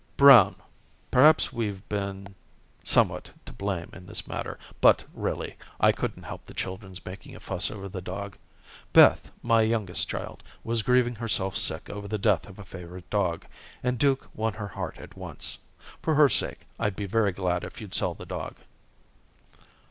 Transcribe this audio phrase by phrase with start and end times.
[0.17, 0.55] "Brown,
[1.11, 2.33] perhaps we've been
[2.83, 7.39] somewhat to blame in this matter, but, really, I couldn't help the children's making a
[7.39, 8.35] fuss over the dog.
[8.93, 13.45] Beth, my youngest child, was grieving herself sick over the death of a favorite dog,
[13.83, 15.59] and Duke won her heart at once.
[16.01, 18.55] For her sake, I'd be very glad if you'd sell the dog."